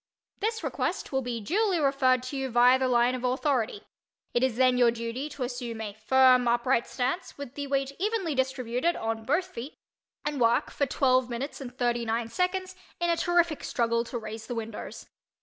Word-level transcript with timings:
This 0.39 0.63
request 0.63 1.11
will 1.11 1.21
be 1.21 1.39
duly 1.39 1.79
referred 1.79 2.23
to 2.23 2.35
you 2.35 2.49
via 2.49 2.79
the 2.79 2.87
line 2.87 3.13
of 3.13 3.23
authority. 3.23 3.83
It 4.33 4.41
is 4.41 4.55
then 4.55 4.75
your 4.79 4.89
duty 4.89 5.29
to 5.29 5.43
assume 5.43 5.79
a 5.79 5.93
firm 5.93 6.47
upright 6.47 6.87
stance, 6.87 7.37
with 7.37 7.53
the 7.53 7.67
weight 7.67 7.91
evenly 7.99 8.33
distributed 8.33 8.95
on 8.95 9.25
both 9.25 9.45
feet, 9.45 9.75
and 10.25 10.41
work 10.41 10.71
for 10.71 10.87
twelve 10.87 11.29
minutes 11.29 11.61
and 11.61 11.77
thirty 11.77 12.03
nine 12.03 12.29
seconds 12.29 12.75
in 12.99 13.11
a 13.11 13.15
terrific 13.15 13.63
struggle 13.63 14.03
to 14.05 14.17
raise 14.17 14.47
the 14.47 14.55
windows. 14.55 15.05